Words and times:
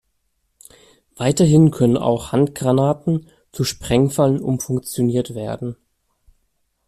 Weiterhin 1.15 1.69
können 1.69 1.95
auch 1.95 2.31
Handgranaten 2.31 3.29
zu 3.51 3.63
Sprengfallen 3.63 4.41
umfunktioniert 4.41 5.35
werden. 5.35 5.75